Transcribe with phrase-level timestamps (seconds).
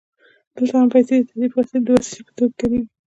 [0.55, 2.87] دلته هم پیسې د تادیې د وسیلې په توګه کارېږي